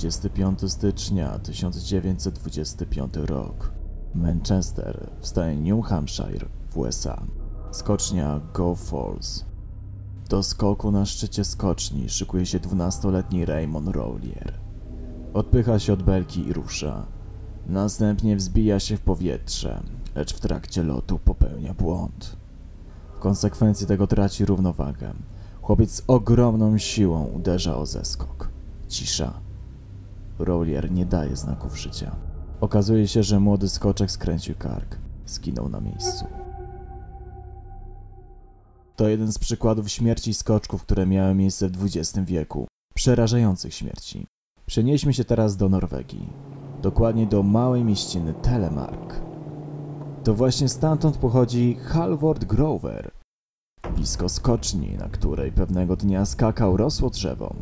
25 0.00 0.72
stycznia 0.72 1.38
1925 1.38 3.14
rok. 3.16 3.70
Manchester 4.14 5.10
w 5.20 5.26
stanie 5.26 5.74
New 5.74 5.86
Hampshire 5.86 6.46
w 6.70 6.78
USA. 6.78 7.22
Skocznia 7.70 8.40
Go 8.54 8.74
Falls. 8.74 9.44
Do 10.28 10.42
skoku 10.42 10.90
na 10.90 11.06
szczycie 11.06 11.44
skoczni 11.44 12.08
szykuje 12.08 12.46
się 12.46 12.58
12-letni 12.58 13.44
Raymond 13.44 13.88
Rowlier. 13.88 14.52
Odpycha 15.34 15.78
się 15.78 15.92
od 15.92 16.02
belki 16.02 16.46
i 16.46 16.52
rusza. 16.52 17.06
Następnie 17.66 18.36
wzbija 18.36 18.80
się 18.80 18.96
w 18.96 19.00
powietrze, 19.00 19.82
lecz 20.14 20.34
w 20.34 20.40
trakcie 20.40 20.82
lotu 20.82 21.18
popełnia 21.18 21.74
błąd. 21.74 22.36
W 23.16 23.18
konsekwencji 23.18 23.86
tego 23.86 24.06
traci 24.06 24.44
równowagę. 24.44 25.12
Chłopiec 25.62 25.94
z 25.94 26.02
ogromną 26.06 26.78
siłą 26.78 27.24
uderza 27.24 27.76
o 27.76 27.86
zeskok. 27.86 28.48
Cisza. 28.88 29.49
Rowlier 30.40 30.90
nie 30.90 31.06
daje 31.06 31.36
znaków 31.36 31.78
życia. 31.78 32.16
Okazuje 32.60 33.08
się, 33.08 33.22
że 33.22 33.40
młody 33.40 33.68
skoczek 33.68 34.10
skręcił 34.10 34.54
kark. 34.58 34.98
Skinął 35.24 35.68
na 35.68 35.80
miejscu. 35.80 36.26
To 38.96 39.08
jeden 39.08 39.32
z 39.32 39.38
przykładów 39.38 39.90
śmierci 39.90 40.34
skoczków, 40.34 40.82
które 40.82 41.06
miały 41.06 41.34
miejsce 41.34 41.68
w 41.68 41.84
XX 41.84 42.18
wieku. 42.26 42.66
Przerażających 42.94 43.74
śmierci. 43.74 44.26
Przenieśmy 44.66 45.14
się 45.14 45.24
teraz 45.24 45.56
do 45.56 45.68
Norwegii. 45.68 46.32
Dokładnie 46.82 47.26
do 47.26 47.42
małej 47.42 47.84
mieściny 47.84 48.34
Telemark. 48.34 49.20
To 50.24 50.34
właśnie 50.34 50.68
stamtąd 50.68 51.16
pochodzi 51.16 51.74
Halvord 51.74 52.44
Grover. 52.44 53.10
Blisko 53.94 54.28
skoczni, 54.28 54.96
na 54.98 55.08
której 55.08 55.52
pewnego 55.52 55.96
dnia 55.96 56.26
skakał 56.26 56.76
rosło 56.76 57.10
drzewo. 57.10 57.54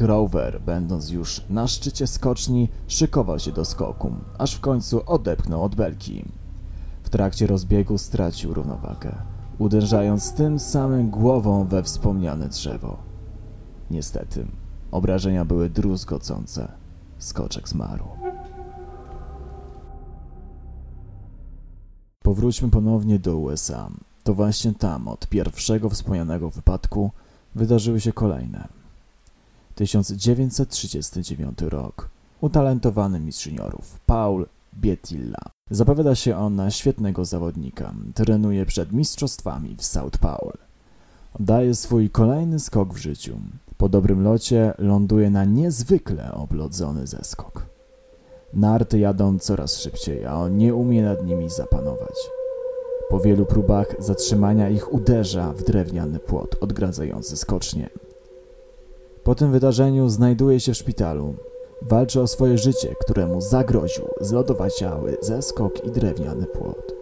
Grover, 0.00 0.60
będąc 0.60 1.10
już 1.10 1.44
na 1.50 1.66
szczycie 1.66 2.06
skoczni, 2.06 2.68
szykował 2.88 3.38
się 3.38 3.52
do 3.52 3.64
skoku, 3.64 4.12
aż 4.38 4.54
w 4.54 4.60
końcu 4.60 5.02
odepchnął 5.06 5.64
od 5.64 5.74
belki. 5.74 6.24
W 7.02 7.10
trakcie 7.10 7.46
rozbiegu 7.46 7.98
stracił 7.98 8.54
równowagę, 8.54 9.12
uderzając 9.58 10.32
tym 10.32 10.58
samym 10.58 11.10
głową 11.10 11.64
we 11.64 11.82
wspomniane 11.82 12.48
drzewo. 12.48 12.96
Niestety, 13.90 14.46
obrażenia 14.90 15.44
były 15.44 15.70
druzgocące. 15.70 16.72
Skoczek 17.18 17.68
zmarł. 17.68 18.04
Powróćmy 22.22 22.70
ponownie 22.70 23.18
do 23.18 23.36
USA. 23.36 23.90
To 24.22 24.34
właśnie 24.34 24.74
tam, 24.74 25.08
od 25.08 25.28
pierwszego 25.28 25.90
wspomnianego 25.90 26.50
wypadku, 26.50 27.10
wydarzyły 27.54 28.00
się 28.00 28.12
kolejne. 28.12 28.79
1939 29.80 31.62
rok. 31.62 32.08
Utalentowany 32.40 33.20
mistrz 33.20 33.46
juniorów 33.46 34.00
Paul 34.06 34.46
Bietilla. 34.74 35.38
Zapowiada 35.70 36.14
się 36.14 36.36
on 36.36 36.56
na 36.56 36.70
świetnego 36.70 37.24
zawodnika. 37.24 37.94
Trenuje 38.14 38.66
przed 38.66 38.92
mistrzostwami 38.92 39.76
w 39.76 39.84
South 39.84 40.18
Paul. 40.18 40.52
Daje 41.38 41.74
swój 41.74 42.10
kolejny 42.10 42.60
skok 42.60 42.94
w 42.94 42.96
życiu. 42.96 43.36
Po 43.76 43.88
dobrym 43.88 44.22
locie 44.22 44.74
ląduje 44.78 45.30
na 45.30 45.44
niezwykle 45.44 46.32
oblodzony 46.32 47.06
zeskok. 47.06 47.66
Narty 48.54 48.98
jadą 48.98 49.38
coraz 49.38 49.78
szybciej, 49.78 50.26
a 50.26 50.34
on 50.34 50.56
nie 50.56 50.74
umie 50.74 51.02
nad 51.02 51.26
nimi 51.26 51.50
zapanować. 51.50 52.16
Po 53.10 53.20
wielu 53.20 53.46
próbach 53.46 53.86
zatrzymania 53.98 54.68
ich 54.68 54.92
uderza 54.92 55.52
w 55.52 55.64
drewniany 55.64 56.18
płot 56.18 56.56
odgradzający 56.60 57.36
skocznie. 57.36 57.90
Po 59.30 59.34
tym 59.34 59.52
wydarzeniu 59.52 60.08
znajduje 60.08 60.60
się 60.60 60.72
w 60.72 60.76
szpitalu. 60.76 61.34
Walczy 61.82 62.20
o 62.20 62.26
swoje 62.26 62.58
życie, 62.58 62.94
któremu 63.00 63.40
zagroził 63.40 64.04
zlodowaciały 64.20 65.16
zeskok 65.20 65.84
i 65.84 65.90
drewniany 65.90 66.46
płot. 66.46 66.94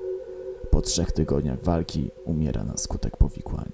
Po 0.70 0.80
trzech 0.80 1.12
tygodniach 1.12 1.62
walki 1.62 2.10
umiera 2.24 2.64
na 2.64 2.76
skutek 2.76 3.16
powikłań. 3.16 3.70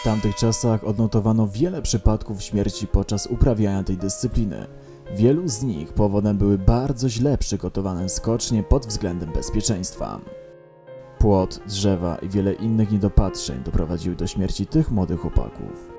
W 0.00 0.04
tamtych 0.04 0.34
czasach 0.34 0.84
odnotowano 0.84 1.48
wiele 1.48 1.82
przypadków 1.82 2.42
śmierci 2.42 2.86
podczas 2.86 3.26
uprawiania 3.26 3.82
tej 3.82 3.96
dyscypliny. 3.96 4.66
Wielu 5.16 5.48
z 5.48 5.62
nich 5.62 5.92
powodem 5.92 6.38
były 6.38 6.58
bardzo 6.58 7.08
źle 7.08 7.38
przygotowane 7.38 8.08
skocznie 8.08 8.62
pod 8.62 8.86
względem 8.86 9.32
bezpieczeństwa. 9.32 10.20
Płot, 11.20 11.60
drzewa 11.66 12.16
i 12.16 12.28
wiele 12.28 12.52
innych 12.52 12.92
niedopatrzeń 12.92 13.62
doprowadziły 13.62 14.16
do 14.16 14.26
śmierci 14.26 14.66
tych 14.66 14.90
młodych 14.90 15.20
chłopaków. 15.20 15.90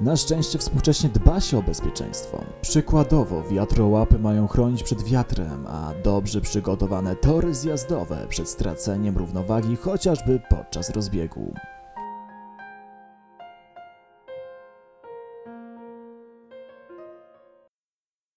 Na 0.00 0.16
szczęście 0.16 0.58
współcześnie 0.58 1.10
dba 1.10 1.40
się 1.40 1.58
o 1.58 1.62
bezpieczeństwo. 1.62 2.44
Przykładowo 2.60 3.42
wiatrołapy 3.42 4.18
mają 4.18 4.48
chronić 4.48 4.82
przed 4.82 5.02
wiatrem, 5.02 5.66
a 5.66 5.92
dobrze 6.04 6.40
przygotowane 6.40 7.16
tory 7.16 7.54
zjazdowe 7.54 8.26
przed 8.28 8.48
straceniem 8.48 9.16
równowagi 9.16 9.76
chociażby 9.76 10.40
podczas 10.50 10.90
rozbiegu. 10.90 11.54